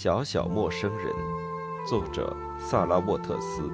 [0.00, 1.12] 小小陌生人，
[1.84, 3.68] 作者萨拉沃特斯，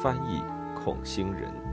[0.00, 0.42] 翻译
[0.74, 1.67] 孔星人。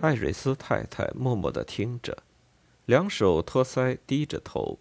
[0.00, 2.22] 艾瑞斯太太默默地听着，
[2.86, 4.78] 两手托腮，低着头。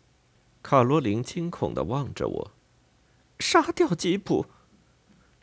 [0.61, 2.51] 卡罗琳惊恐地望着我。
[3.39, 4.45] 杀掉吉普？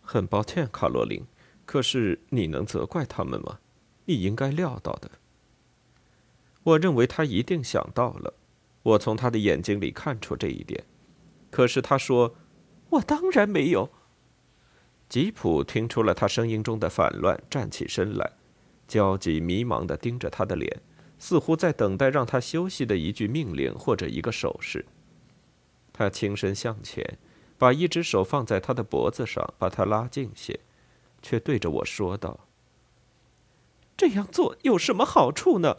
[0.01, 1.27] 很抱歉，卡罗琳，
[1.67, 3.59] 可是你能责怪他们吗？
[4.05, 5.11] 你应该料到的。
[6.63, 8.35] 我认为他一定想到了，
[8.83, 10.85] 我从他的眼睛里看出这一点。
[11.51, 12.37] 可是他说
[12.91, 13.91] ：“我当然没有。”
[15.09, 18.33] 吉普听出了他声音中的反乱，站起身来。
[18.95, 20.81] 焦急迷茫地盯着他的脸，
[21.19, 24.87] 似乎在等待让他休息的一句命令或者一个手势。
[25.93, 27.19] 他轻身向前，
[27.59, 30.61] 把一只手放在他的脖子上，把他拉近些，
[31.21, 32.47] 却对着我说道
[33.99, 35.77] ：“这样做有什么好处呢？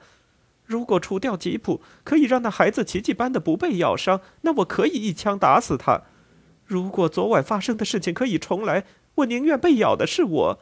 [0.65, 6.01] 如果除掉吉普可以让那孩子奇迹般的不被咬伤，那我可以一枪打死他。
[6.65, 8.83] 如果昨晚发生的事情可以重来，
[9.15, 10.59] 我宁愿被咬的是我。”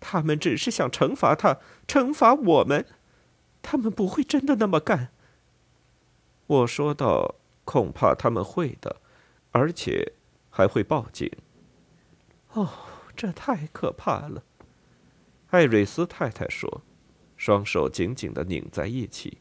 [0.00, 2.86] 他们只是想惩罚他，惩罚我们。
[3.62, 5.10] 他们不会真的那么干。
[6.46, 9.00] 我说道：“恐怕他们会的，
[9.50, 10.12] 而且
[10.50, 11.30] 还会报警。”
[12.54, 12.68] 哦，
[13.16, 14.44] 这太可怕了。”
[15.50, 16.82] 艾瑞斯太太说，
[17.36, 19.38] 双手紧紧的拧在一起。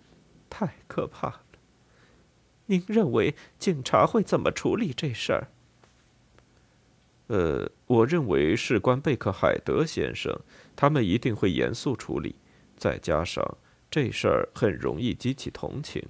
[0.50, 1.42] “太可怕了。”
[2.66, 5.48] 您认为警察会怎么处理这事儿？
[7.28, 10.38] 呃，我认为事关贝克海德先生，
[10.74, 12.34] 他们一定会严肃处理。
[12.76, 13.44] 再加上
[13.90, 16.02] 这事儿很容易激起同情。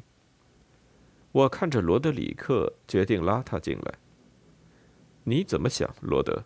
[1.32, 3.94] 我看着罗德里克，决定拉他进来。
[5.24, 6.44] 你怎么想，罗德？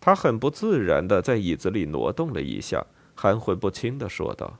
[0.00, 4.58] 他很不自然的在椅子里挪动了一下，含混不清的说道：“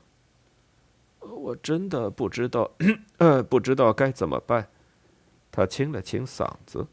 [1.19, 2.71] 我真的不知道，
[3.17, 4.69] 呃，不知道该怎么办。”
[5.51, 6.87] 他清了清嗓子。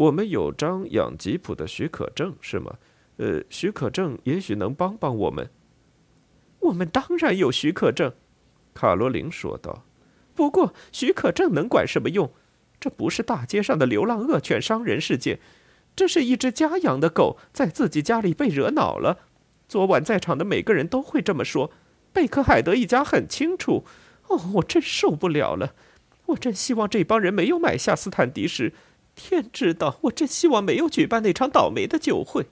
[0.00, 2.76] 我们有张养吉普的许可证，是吗？
[3.18, 5.50] 呃，许可证也许能帮帮我们。
[6.60, 8.14] 我们当然有许可证，
[8.72, 9.84] 卡罗琳说道。
[10.34, 12.32] 不过，许可证能管什么用？
[12.80, 15.38] 这不是大街上的流浪恶犬伤人事件，
[15.94, 19.18] 这是一只家养的狗在自己家里被惹恼了。
[19.68, 21.70] 昨晚在场的每个人都会这么说。
[22.14, 23.84] 贝克海德一家很清楚。
[24.28, 25.74] 哦，我真受不了了！
[26.24, 28.72] 我真希望这帮人没有买下斯坦迪时。
[29.22, 32.46] 天知道，我真希望没有举办那场倒霉的酒会。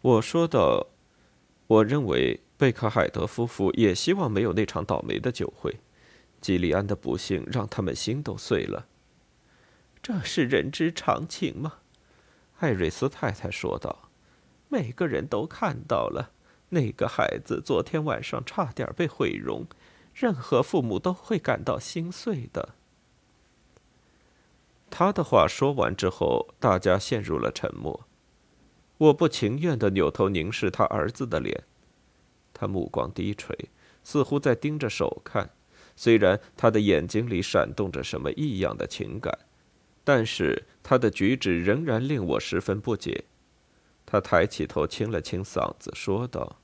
[0.00, 0.88] 我说道
[1.66, 5.80] ：“我认为贝克海德夫妇也希望没有那场倒霉的酒会。
[6.40, 8.86] 吉利安的不幸让他们心都碎了。
[10.02, 11.74] 这是人之常情吗？”
[12.60, 14.10] 艾瑞斯太太说道
[14.68, 16.30] ：“每个人都看到了，
[16.68, 19.66] 那个孩子昨天晚上差点被毁容，
[20.14, 22.74] 任何父母都会感到心碎的。”
[24.90, 28.06] 他的话说完之后，大家陷入了沉默。
[28.96, 31.64] 我不情愿的扭头凝视他儿子的脸，
[32.52, 33.56] 他目光低垂，
[34.02, 35.50] 似乎在盯着手看。
[35.94, 39.38] 虽然他的眼睛里闪动着什么异样的情感，
[40.04, 43.24] 但是他的举止仍然令我十分不解。
[44.06, 46.56] 他抬起头，清了清嗓子，说道：“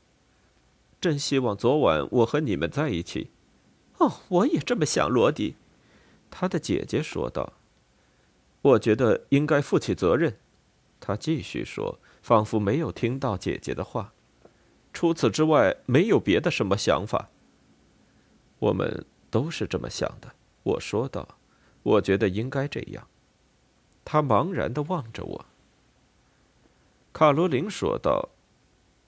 [1.01, 3.31] 真希望昨晚我和你们在一起。
[3.99, 5.57] ”“哦，我也这么想。”罗迪，
[6.31, 7.53] 他的姐姐说道。
[8.65, 10.39] 我觉得应该负起责任，
[10.99, 14.15] 他继续说，仿佛没有听到姐姐的话。
[14.91, 17.29] 除此之外，没有别的什么想法。
[18.61, 21.37] 我们都是这么想的，我说道。
[21.83, 23.07] 我觉得应该这样。
[24.03, 25.47] 他茫然的望着我。
[27.13, 28.31] 卡罗琳说道：“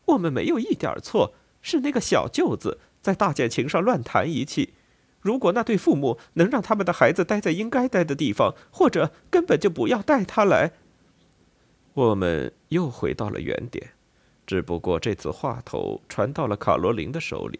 [0.04, 1.32] 我们没有一点错，
[1.62, 4.74] 是那个小舅子在大键琴上乱弹一气。”
[5.26, 10.70] 如果那对父母能让他们的孩子待在应该待的地方，或者根本就不要带他来，
[11.94, 13.90] 我们又回到了原点。
[14.46, 17.58] 只不过这次话头传到了卡罗琳的手里。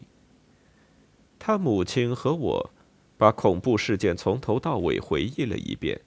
[1.41, 2.71] 他母亲和我
[3.19, 6.03] 把恐怖事件从头到尾回忆了一遍，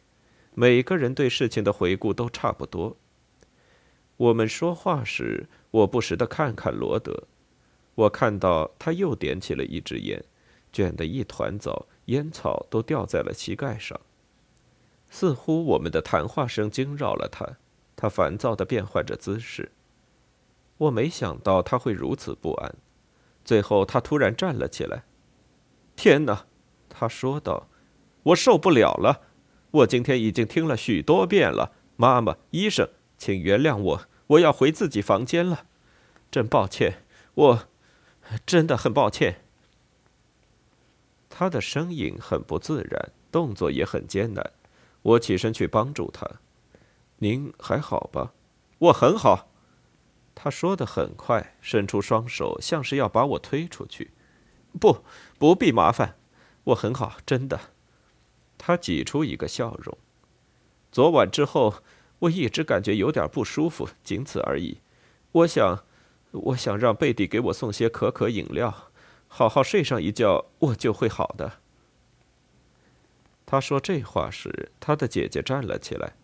[0.53, 2.95] 每个人对事情的回顾都差不多。
[4.15, 7.27] 我们说话时，我不时的看看罗德，
[7.95, 10.23] 我看到他又点起了一支烟。
[10.71, 13.99] 卷得一团糟，烟草都掉在了膝盖上。
[15.09, 17.57] 似乎我们的谈话声惊扰了他，
[17.95, 19.71] 他烦躁地变换着姿势。
[20.77, 22.75] 我没想到他会如此不安，
[23.43, 25.03] 最后他突然站了起来。
[25.97, 26.45] “天哪！”
[26.87, 27.67] 他说道
[28.23, 29.21] ，“我受不了了！
[29.71, 31.73] 我今天已经听了许多遍了。
[31.95, 35.65] 妈妈，医生，请原谅我，我要回自己房间了。
[36.31, 37.67] 真抱歉，我
[38.45, 39.41] 真的很抱歉。”
[41.39, 44.51] 他的声音很不自然，动作也很艰难。
[45.01, 46.29] 我起身去帮助他。
[47.19, 48.33] 您还好吧？
[48.77, 49.47] 我很好。
[50.35, 54.11] 他说的很快，伸出双手，像是要把我推出去。
[54.81, 55.05] 不，
[55.37, 56.17] 不必麻烦，
[56.65, 57.57] 我很好，真的。
[58.57, 59.97] 他挤出一个笑容。
[60.91, 61.75] 昨晚之后，
[62.19, 64.79] 我一直感觉有点不舒服，仅此而已。
[65.31, 65.85] 我想，
[66.31, 68.88] 我想让贝蒂给我送些可可饮料，
[69.31, 71.61] 好好睡上一觉，我就会好的。
[73.45, 76.15] 他说这话时，他的姐姐站了起来。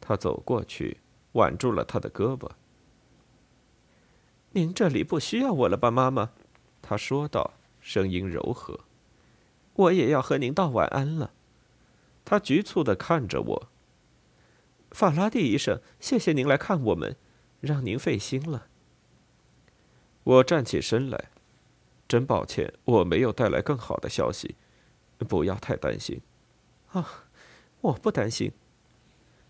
[0.00, 0.98] 他走过去，
[1.32, 2.50] 挽住了他的胳膊。
[4.52, 6.32] “您这里不需要我了吧，妈妈？”
[6.82, 8.80] 他说道，声音柔和。
[9.74, 11.32] “我也要和您道晚安了。”
[12.26, 13.68] 他局促的看着我。
[14.90, 17.16] “法拉第医生，谢谢您来看我们，
[17.60, 18.66] 让您费心了。”
[20.24, 21.30] 我站起身来，
[22.10, 24.56] 真抱歉，我没有带来更好的消息。
[25.28, 26.20] 不要太担心。
[26.88, 27.06] 啊，
[27.82, 28.50] 我不担心。”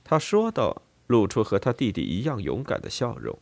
[0.04, 3.38] 他说道，露出和他弟弟一样勇敢的笑容。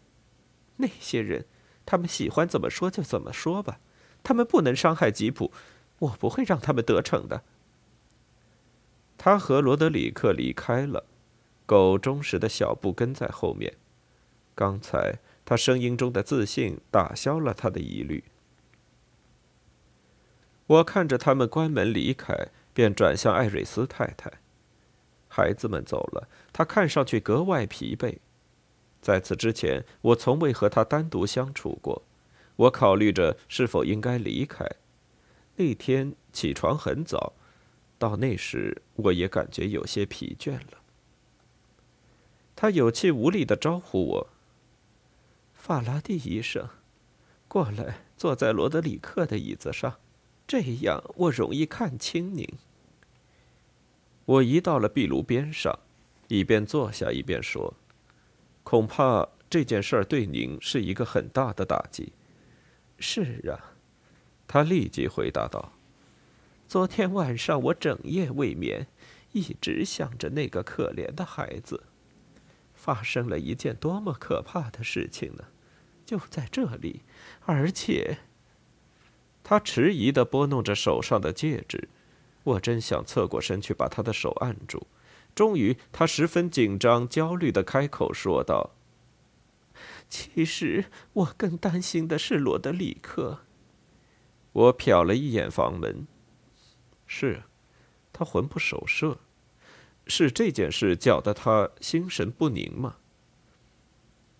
[0.76, 1.46] 那些人，
[1.84, 3.80] 他们喜欢怎么说就怎么说吧，
[4.22, 5.50] 他们不能伤害吉普，
[5.98, 7.42] 我不会让他们得逞的。
[9.16, 11.06] 他和罗德里克离开了，
[11.66, 13.74] 狗忠实的小布跟在后面。
[14.54, 18.22] 刚才他声音中的自信打消了他的疑虑。
[20.68, 22.48] 我看着他们关门离开。
[22.78, 24.30] 便转向艾瑞斯太太。
[25.26, 28.18] 孩子们走了，他看上去格外疲惫。
[29.02, 32.04] 在此之前，我从未和他单独相处过。
[32.54, 34.64] 我考虑着是否应该离开。
[35.56, 37.32] 那天起床很早，
[37.98, 40.78] 到那时我也感觉有些疲倦了。
[42.54, 44.28] 他有气无力的招呼我
[45.52, 46.68] ：“法拉第医生，
[47.48, 49.96] 过来，坐在罗德里克的椅子上，
[50.48, 52.44] 这样我容易看清您。”
[54.26, 55.78] 我移到了壁炉边上，
[56.28, 57.74] 一边坐下一边说
[58.64, 62.12] ：“恐怕这件事儿对您是一个很大的打击。
[62.98, 63.76] ”“是啊。”
[64.46, 65.72] 他立即回答道。
[66.68, 68.86] “昨天晚上我整夜未眠，
[69.32, 71.84] 一直想着那个可怜的孩子。
[72.74, 75.44] 发生了一件多么可怕的事情呢？
[76.04, 77.00] 就在这里，
[77.46, 78.18] 而且……”
[79.48, 81.88] 他迟疑的拨弄着手上的戒指。
[82.44, 84.86] 我真想侧过身去把他的手按住。
[85.34, 88.72] 终于，他十分紧张、焦虑的开口说道
[90.10, 90.84] ：“其实
[91.14, 93.38] 我更担心的是罗德里克。”
[94.52, 96.06] 我瞟了一眼房门。
[97.06, 97.44] 是，
[98.12, 99.18] 他魂不守舍。
[100.06, 102.96] 是这件事搅得他心神不宁吗？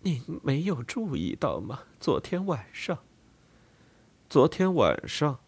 [0.01, 1.79] 您没有注意到吗？
[1.99, 2.99] 昨天晚上。
[4.29, 5.39] 昨天晚上。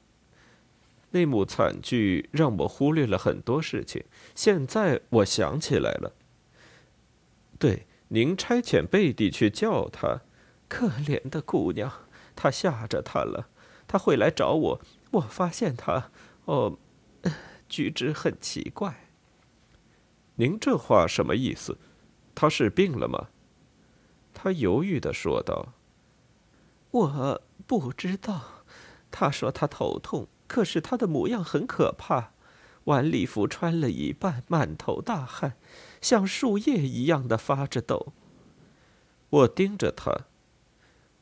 [1.11, 4.03] 那幕惨剧让我忽略了很多事情。
[4.33, 6.13] 现在我想起来了。
[7.59, 10.21] 对，您差遣贝蒂去叫她，
[10.67, 11.91] 可怜的姑娘，
[12.35, 13.49] 她吓着她了。
[13.87, 14.81] 她会来找我。
[15.11, 16.09] 我发现她，
[16.45, 16.79] 哦，
[17.69, 19.07] 举止很奇怪。
[20.35, 21.77] 您这话什么意思？
[22.33, 23.27] 她是病了吗？
[24.33, 25.73] 他犹豫的说道
[26.89, 28.60] ：“我不知道。
[29.11, 32.33] 他说他头痛。”可是他的模样很可怕，
[32.83, 35.53] 晚礼服穿了一半，满头大汗，
[36.01, 38.11] 像树叶一样的发着抖。
[39.29, 40.25] 我盯着他，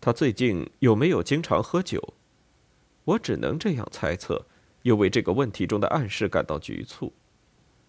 [0.02, 2.16] 他最近有没有经常喝酒？
[3.04, 4.48] 我只能这样猜测，
[4.82, 7.14] 又为这个问题中的暗示感到局促。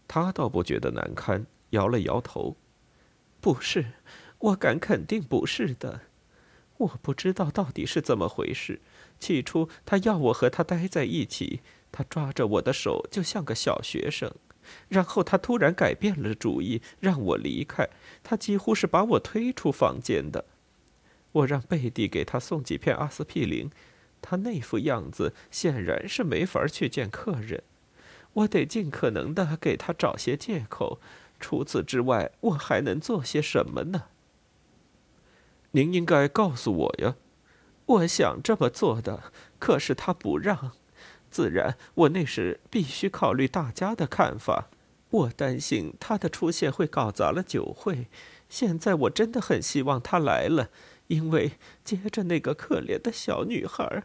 [0.07, 2.59] 他倒不觉得难堪，摇了摇头
[3.41, 3.93] ：“不是，
[4.41, 6.03] 我敢肯定不是的。
[6.81, 8.81] 我不知道到底是怎么回事。”
[9.21, 11.61] 起初，他要我和他待在一起，
[11.93, 14.33] 他抓着我的手就像个小学生。
[14.89, 17.89] 然后他突然改变了主意，让我离开。
[18.23, 20.45] 他几乎是把我推出房间的。
[21.33, 23.71] 我让贝蒂给他送几片阿司匹林，
[24.23, 27.63] 他那副样子显然是没法去见客人。
[28.33, 31.01] 我得尽可能的给他找些借口。
[31.41, 34.05] 除此之外，我还能做些什么呢？
[35.73, 37.17] 您应该告诉我呀。
[37.87, 40.73] 我想这么做的，可是他不让。
[41.31, 44.69] 自然，我那时必须考虑大家的看法。
[45.11, 48.07] 我担心他的出现会搞砸了酒会。
[48.49, 50.71] 现在我真的很希望他来了，
[51.09, 51.53] 因为
[51.85, 54.05] 接着那个可怜的小女孩。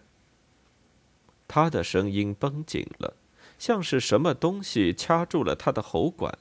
[1.48, 3.16] 他的声音绷紧了，
[3.60, 6.38] 像是什么东西掐住了他的喉管。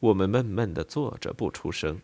[0.00, 2.00] 我们闷闷的坐着不出声。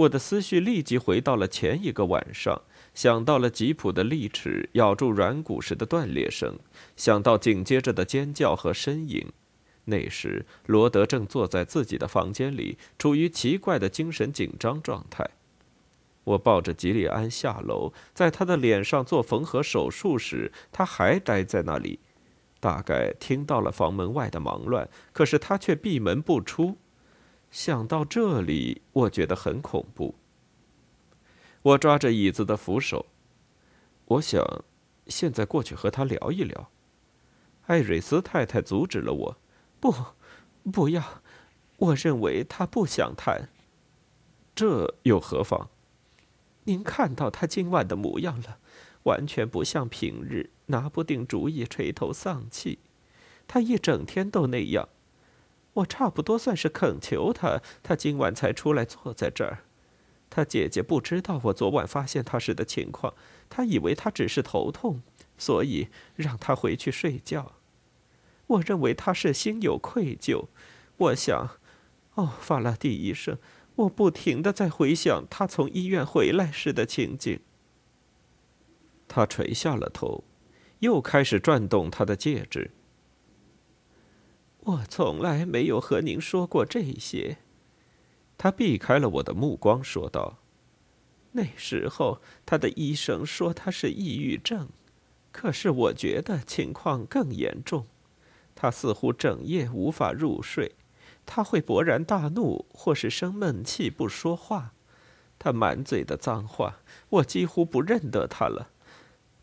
[0.00, 2.62] 我的思绪立即回到了前一个晚上，
[2.94, 6.58] 想到了吉普的利齿咬住软骨时的断裂声，
[6.96, 9.26] 想到紧接着的尖叫和呻吟。
[9.84, 15.28] 那时，罗德正坐在自己的房间里，处于奇怪的精神紧张状态。
[16.24, 21.98] 我抱着吉利安下楼，在他的脸上做缝合手术时，他还待在那里。
[22.58, 26.78] 大概听到了房门外的忙乱，可是他却闭门不出。
[27.50, 30.14] 想到这里，我觉得很恐怖。
[31.62, 33.06] 我抓着椅子的扶手，
[34.06, 34.64] 我想，
[35.08, 36.70] 现在过去和他聊一聊。
[37.66, 39.36] 艾瑞斯太太阻止了我
[39.80, 39.92] ：“不，
[40.72, 41.22] 不要！
[41.76, 43.48] 我认为他不想谈。
[44.54, 45.70] 这又何妨？
[46.64, 48.58] 您看到他今晚的模样了，
[49.04, 52.78] 完全不像平日，拿不定主意，垂头丧气。
[53.48, 54.88] 他一整天都那样。”
[55.74, 59.58] 我差不多算是恳求他，他今晚才出来坐在这儿。
[60.28, 63.14] 他姐姐不知道我昨晚发现他时的情况，
[63.48, 65.02] 他以为他只是头痛，
[65.38, 67.52] 所以让他回去睡觉。
[68.46, 70.46] 我认为他是心有愧疚。
[70.96, 71.58] 我想，
[72.14, 73.38] 哦，法拉第医生，
[73.76, 77.40] 我不停的在回想他从医院回来时的情景。
[79.08, 80.22] 他垂下了头，
[80.80, 82.70] 又开始转动他的戒指。
[84.62, 87.38] 我从来没有和您说过这些。
[88.36, 90.38] 他避开了我的目光，说道
[91.32, 94.68] ：“那时候他的医生说他是抑郁症，
[95.32, 97.86] 可是我觉得情况更严重。
[98.54, 100.72] 他似乎整夜无法入睡，
[101.24, 104.74] 他会勃然大怒，或是生闷气不说话。
[105.38, 108.70] 他满嘴的脏话，我几乎不认得他了。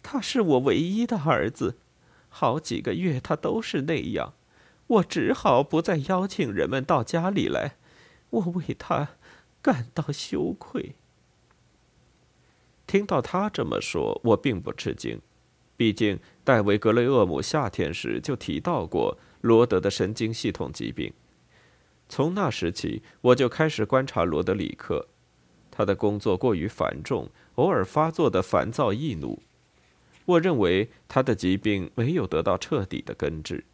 [0.04, 1.78] 他是我唯一的儿子，
[2.30, 4.34] 好几个月他都是那样。”
[4.88, 7.76] 我只好不再邀请人们到家里来，
[8.30, 9.10] 我为他
[9.62, 10.96] 感到羞愧。
[12.86, 15.20] 听到他这么说，我并不吃惊，
[15.76, 21.12] 毕竟戴维·格雷厄姆夏天时就提到过罗德的神经系统疾病。
[22.08, 25.10] 从那时起，我就开始观察罗德里克，
[25.70, 29.44] 他的工作过于繁重，偶尔发作的烦躁易怒。
[30.24, 33.66] 我认为他的疾病没有得到彻底的根治。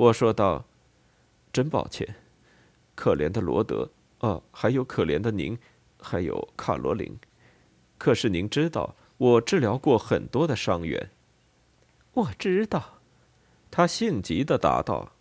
[0.00, 0.64] 我说道
[1.52, 2.14] ：“真抱歉，
[2.94, 3.90] 可怜的罗德，
[4.20, 5.58] 啊，还有可怜的您，
[6.00, 7.18] 还有卡罗琳。
[7.98, 11.10] 可是您知道，我治疗过很多的伤员。”
[12.14, 13.00] 我知道，
[13.70, 15.12] 他性急的答道：“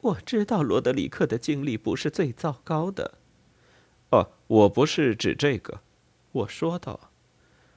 [0.00, 3.18] 我知道罗德里克的经历不是最糟糕的。”
[4.08, 5.82] 哦，我不是指这个，
[6.32, 6.98] 我说道：“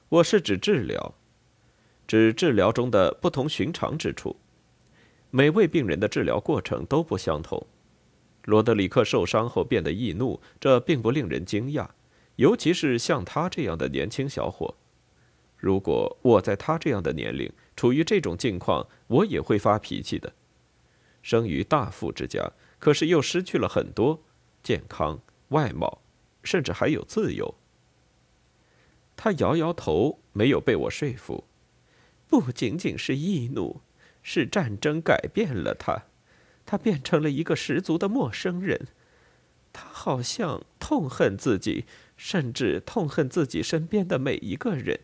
[0.08, 1.12] 我是指治疗，
[2.06, 4.36] 指治疗中的不同寻常之处。”
[5.36, 7.66] 每位病人的治疗过程都不相同。
[8.46, 11.90] 罗德里克受伤后变得易怒，这并不令人惊讶，
[12.36, 14.74] 尤其是像他这样的年轻小伙。
[15.58, 20.32] 如果我在他这样的年龄处于这种境况，我也会发脾气的。
[21.20, 24.22] 生于大富之家，可是又失去了很多：
[24.62, 26.00] 健康、外貌，
[26.42, 27.54] 甚至还有自由。
[29.14, 31.44] 他摇摇头，没有被我说服。
[32.26, 33.82] 不仅仅是易怒。
[34.28, 36.02] 是战争改变了他，
[36.66, 38.88] 他变成了一个十足的陌生人。
[39.72, 41.84] 他好像痛恨自己，
[42.16, 44.98] 甚至痛恨自己身边的每一个人。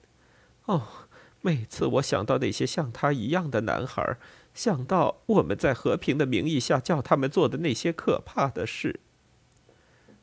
[0.65, 1.07] 哦，
[1.41, 4.19] 每次我想到那些像他一样的男孩，
[4.53, 8.99] 想到我们在和平的名义下叫他们做的那些可怕的事，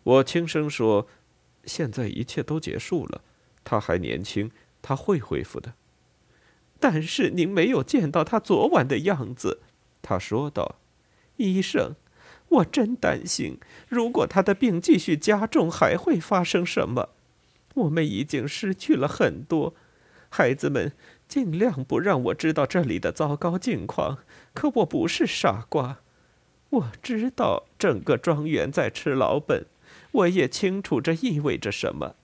[0.04, 1.08] 我轻声说
[1.64, 3.22] ：“现在一切都结束了。
[3.64, 4.52] 他还年轻，
[4.82, 5.76] 他会恢复的。”
[6.80, 9.60] 但是您没有见到他昨晚的样子，
[10.02, 10.76] 他说道
[11.36, 11.96] ：“医生，
[12.48, 13.60] 我真担心，
[13.90, 17.10] 如果他的病继续加重，还会发生什么？
[17.76, 19.76] 我们已经失去了很多。
[20.30, 20.94] 孩子们
[21.28, 24.20] 尽量不让我知道这里的糟糕境况。
[24.54, 26.00] 可我不是傻瓜，
[26.70, 29.66] 我知道整个庄园在吃老本，
[30.12, 32.16] 我也清楚这意味着什么。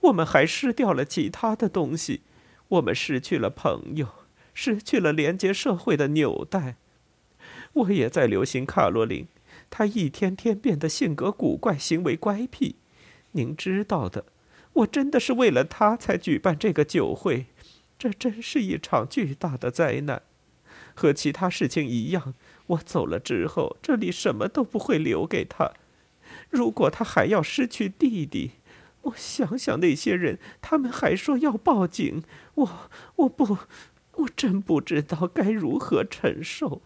[0.00, 2.20] 我们还失掉了其他的东西。”
[2.68, 4.08] 我们失去了朋友，
[4.52, 6.76] 失去了连接社会的纽带。
[7.72, 9.26] 我也在留心卡罗琳，
[9.70, 12.76] 她一天天变得性格古怪，行为乖僻。
[13.32, 14.24] 您知道的，
[14.72, 17.46] 我真的是为了她才举办这个酒会。
[17.98, 20.22] 这真是一场巨大的灾难。
[20.94, 22.34] 和其他事情一样，
[22.66, 25.72] 我走了之后，这里什么都不会留给她。
[26.50, 28.52] 如果她还要失去弟弟，
[29.06, 32.22] 我想想那些人，他们还说要报警，
[32.54, 33.58] 我我不，
[34.14, 36.82] 我真不知道该如何承受。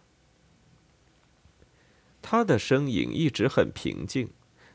[2.23, 4.31] 他的声音一直很平静，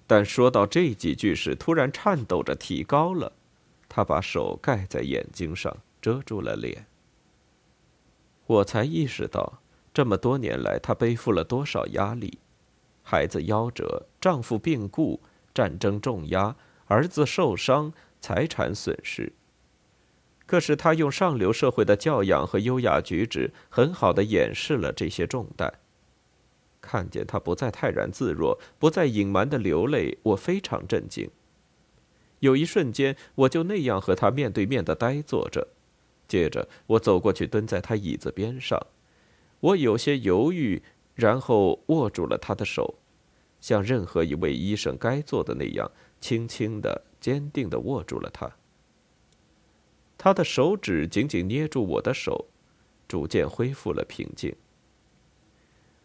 [0.07, 3.31] 但说到这几句时，突然颤抖着提高了。
[3.87, 6.87] 他把手盖在眼睛上，遮住了脸。
[8.47, 9.61] 我才意识到，
[9.93, 12.39] 这么多年来，他背负了多少压力：
[13.03, 15.21] 孩子夭折，丈夫病故，
[15.53, 16.55] 战争重压，
[16.87, 19.33] 儿子受伤，财产损失。
[20.45, 25.73] 可是他用上流社会的教养和优雅举止，很好的掩饰了这些重担。
[26.79, 31.29] 看见他不再泰然自若，不再隐瞒的流泪，我非常震惊。
[32.41, 35.67] 有一瞬间，我就那样和他面对面的呆坐着。
[36.27, 38.79] 接着，我走过去，蹲在他椅子边上。
[39.61, 40.83] 我有些犹豫，
[41.15, 42.93] 然后握住了他的手，
[43.59, 48.55] 像任何一位医生该做的那样，轻轻的、坚定的握住了他。
[50.17, 52.47] 他的手指紧紧捏住我的手，
[53.07, 54.55] 逐渐恢复了平静。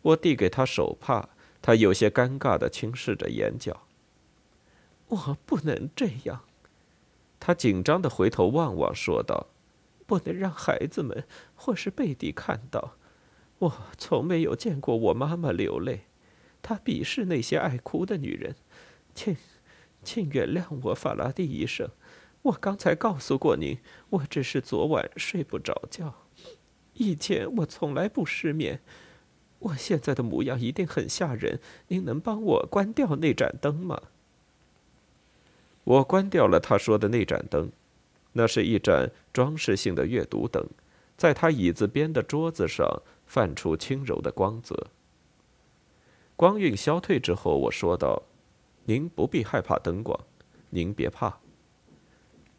[0.02, 1.28] 我递给他手帕，
[1.62, 3.82] 他有些尴尬的轻视着眼角。
[5.08, 6.44] 我不能这样，
[7.38, 9.48] 他紧张的回头望望，说道
[10.06, 11.24] ：“不能让孩子们
[11.54, 12.96] 或是贝蒂看到。
[13.58, 16.06] 我从没有见过我妈妈流泪，
[16.62, 18.56] 她鄙视那些爱哭的女人。
[19.14, 19.36] 请，
[20.02, 21.88] 请原谅我，法拉第医生。
[22.42, 23.78] 我刚才告诉过您，
[24.08, 26.14] 我只是昨晚睡不着觉。
[26.94, 28.80] 以前我从来不失眠。
[29.58, 31.60] 我现在的模样一定很吓人。
[31.88, 34.00] 您能帮我关掉那盏灯吗？”
[35.84, 37.70] 我关掉了他说的那盏灯，
[38.32, 40.66] 那是一盏装饰性的阅读灯，
[41.16, 44.86] 在他椅子边的桌子上泛出轻柔的光泽。
[46.36, 48.22] 光晕消退之后，我说道
[48.90, 50.18] ：“您不必害怕灯光，
[50.70, 51.38] 您别怕。”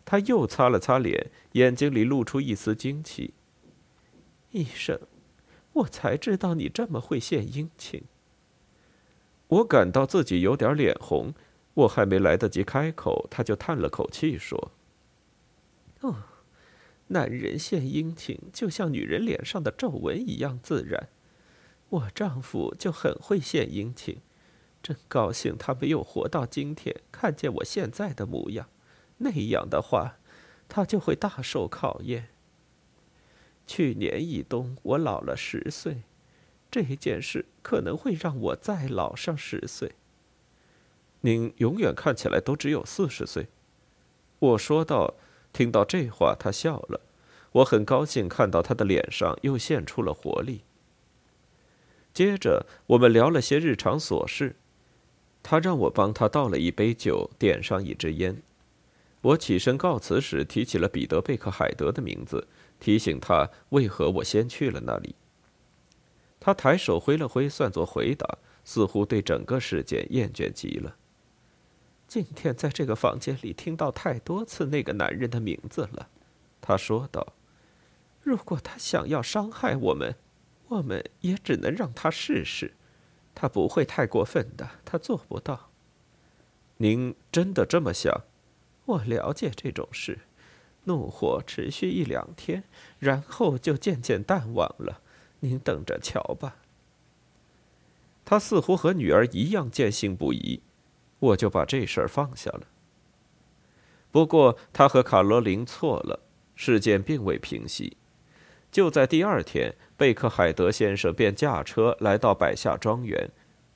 [0.05, 3.33] 他又擦了擦脸，眼睛里露出一丝惊奇。
[4.51, 4.97] 医生，
[5.73, 8.03] 我才知道你这么会献殷勤。
[9.47, 11.33] 我感到自己有点脸红。
[11.73, 14.71] 我还没来得及开口，他就叹了口气说
[16.01, 16.23] ：“哦，
[17.07, 21.07] 男人献殷勤，就像女人脸上的皱纹一样自然。
[21.87, 24.17] 我丈夫就很会献殷勤，
[24.81, 28.69] 真高兴他没有活到今天，看见我现在的模样。
[29.17, 30.17] 那样的话，
[30.67, 32.29] 他就会大受考验。
[33.67, 36.01] 去年一冬，我老了十岁，
[36.69, 39.93] 这件事可能会让我再老上十岁。”
[41.21, 43.47] 您永远看起来都只有四十岁，
[44.39, 45.15] 我说道。
[45.53, 47.01] 听到这话，他笑了。
[47.51, 50.61] 我很高兴看到他的脸上又现出了活力。
[52.13, 54.55] 接着，我们聊了些日常琐事。
[55.43, 58.41] 他让我帮他倒了一杯酒，点上一支烟。
[59.21, 62.47] 我起身告辞时，提起了彼得·贝克海德的名字，
[62.79, 65.15] 提醒他为何我先去了那里。
[66.39, 70.95] 他抬手挥了挥，算作回答，似乎对整个事件厌倦极了。
[72.07, 76.09] 今天在这个房间里听到太多次那个男人的名字了，
[76.59, 77.33] 他说道
[78.21, 80.15] ：“如果他想要伤害我们，
[80.67, 82.73] 我们也只能让他试试。
[83.33, 85.69] 他不会太过分的，他做不到。”
[86.77, 88.23] 您真的这么想？
[88.85, 90.19] 我了解这种事，
[90.85, 92.63] 怒火持续一两天，
[92.99, 95.01] 然后就渐渐淡忘了。
[95.41, 96.57] 您等着瞧吧。
[98.25, 100.61] 他似乎和女儿一样坚信不疑。
[101.19, 102.61] 我就把这事儿放下了。
[104.11, 106.19] 不过，他和卡罗琳错了，
[106.55, 107.95] 事件并未平息。
[108.71, 113.29] 就在第二天，贝克海德先生便驾车来到百夏庄园，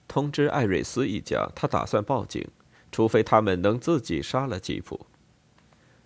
[0.07, 2.47] 通知艾瑞斯一家，他打算报警，
[2.91, 5.05] 除非他们能自己杀了吉普。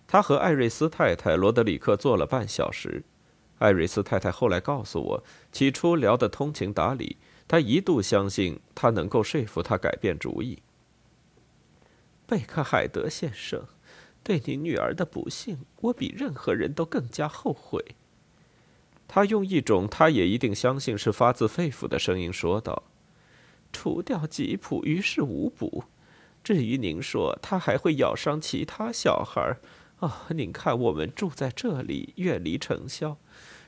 [0.08, 3.04] 他和艾瑞斯太太罗德里克坐了半小时。
[3.58, 10.62] 艾瑞斯太太后来告诉我，起初聊得通情达理，他一度相信他能够说服他改变主意。
[12.26, 13.66] 贝克海德先生，
[14.24, 17.94] 对你女儿的不幸，我比任何人都更加后悔。
[19.12, 22.84] 他用一种他也一定相信是发自肺腑的声音说道
[23.74, 25.82] ：“除掉吉普，于事无补。
[26.44, 29.56] 至于您说他还会咬伤其他小孩，
[29.98, 33.16] 哦，您看我们住在这里，远离尘嚣，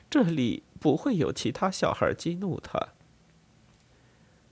[0.09, 2.79] 这里不会有其他小孩激怒他。”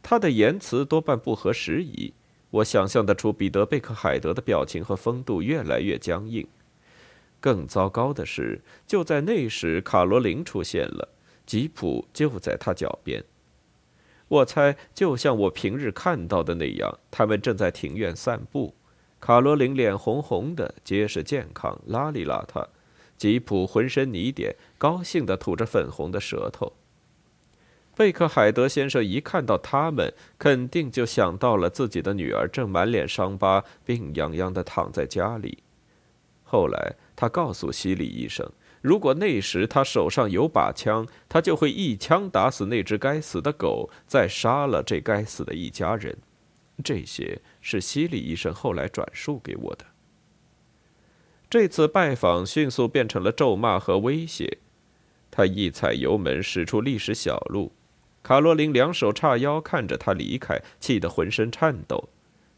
[0.03, 2.13] 他的言辞多半不合时宜。
[2.49, 6.45] 我想象得出彼得·贝克海德的表情和风度越来越僵硬。
[7.41, 11.09] 更糟糕的是，就在那时，卡罗琳出现了，
[11.45, 13.21] 吉普就在他脚边。
[14.29, 18.73] 我猜，就像我平日看到的那样，他们正在庭院散步。
[19.19, 22.65] 卡罗琳脸红红的，结实健康，邋里邋遢；
[23.17, 26.73] 吉普浑身泥点，高兴地吐着粉红的舌头。
[27.93, 35.61] 贝克海德先生一看到他们，肯定就想到了自己的女儿正满脸伤疤、病殃殃地躺在家里。
[36.43, 38.51] 后来，他告诉西里医生。
[38.81, 46.17] 如果那时他手上有把枪，他就会一枪打死那只该死的狗，再杀了这该死的一家人。
[46.83, 49.85] 这些是西里医生后来转述给我的。
[51.47, 54.57] 这次拜访迅速变成了咒骂和威胁。
[55.29, 57.71] 他一踩油门，驶出历史小路。
[58.23, 62.09] 卡罗琳两手叉腰，看着他离开，气得浑身颤抖。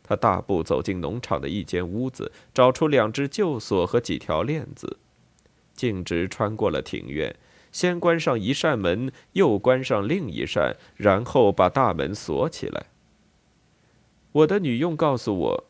[0.04, 4.98] 他大步走进农场的一间屋子，找出两只旧锁和几条链子。
[5.74, 7.36] 径直穿过了庭院，
[7.72, 12.88] 先关上一扇门，又关上另一扇，然后把大门锁起来。
[14.34, 15.64] 我的女佣告诉我，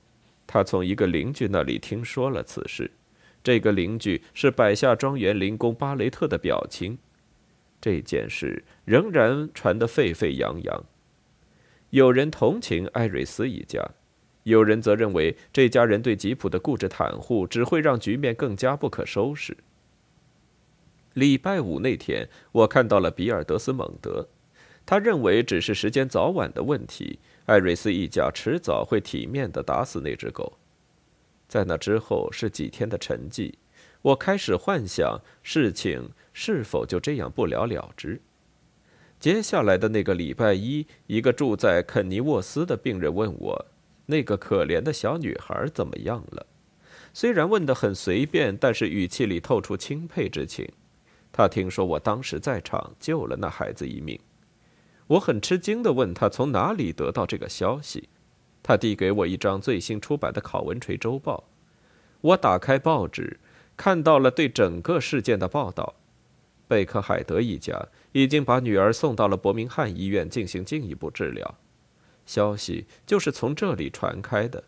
[0.48, 2.92] 她从一个邻居那里听说了此事。
[3.44, 6.98] 这个邻居是百下庄园林工巴雷特的表亲。
[7.82, 10.84] 这件事仍然传得沸沸扬扬。
[11.90, 13.86] 有人同情艾瑞斯一家，
[14.44, 19.58] 有人则认为这家人对吉普的固执袒护只会让局面更加不可收拾。
[21.14, 24.28] 礼拜五那天，我看到了比尔德斯蒙德。
[24.86, 30.58] 他认为只是时间早晚的问题，艾瑞斯一家迟早会体面地打死那只狗。
[31.48, 33.54] 在那之后是几天的沉寂，
[34.02, 38.20] 我开始幻想事情是否就这样不了了之。
[39.20, 43.66] 接下来的那个礼拜一，一个住在肯尼沃斯的病人问我
[44.06, 46.46] ：“那个可怜的小女孩怎么样了？”
[47.14, 50.68] 虽然问得很随便，但是语气里透出钦佩之情。
[51.32, 54.20] 他听说我当时在场，救了那孩子一命。
[55.08, 58.10] 我很吃惊地问他从哪里得到这个消息。
[58.64, 61.44] 他递给我一张最新出版的《考文垂周报》。
[62.22, 63.40] 我打开报纸，
[63.76, 65.96] 看到了对整个事件的报道。
[66.68, 71.56] 贝克海德一家已经把女儿送到了伯明翰医院进行进一步治疗。
[72.26, 74.64] 消息就是从这里传开的。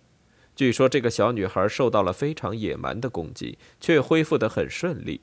[0.55, 5.21] 据说这个小女孩受到了非常野蛮的攻击，却恢复得很顺利。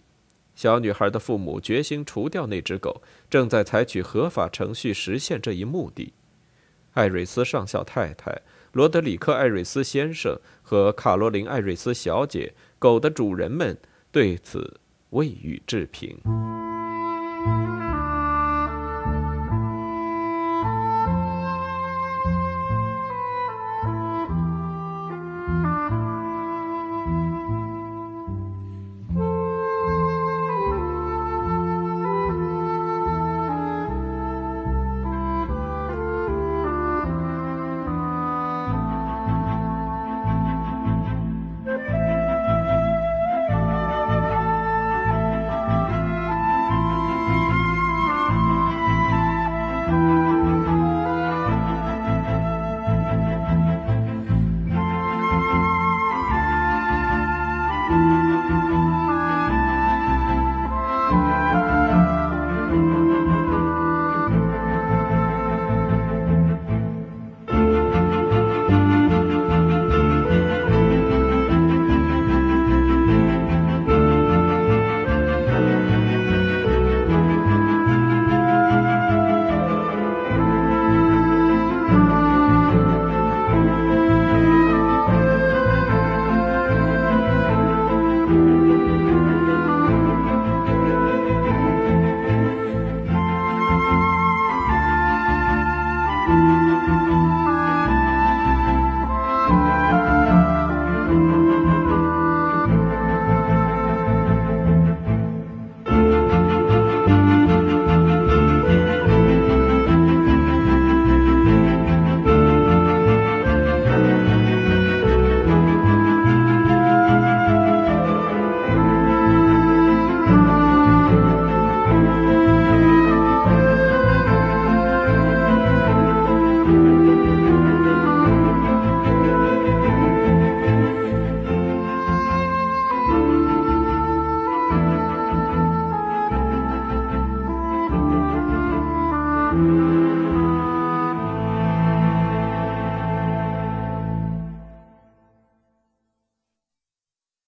[0.55, 6.13] 小女孩的父母决心除掉那只狗，正在采取合法程序实现这一目的。
[6.93, 8.43] 艾瑞斯上校太太、
[8.73, 13.79] 罗德里克·艾瑞斯先生和卡罗琳·艾瑞斯小姐（狗的主人们）
[14.13, 14.79] 对此
[15.11, 16.19] 未予置评。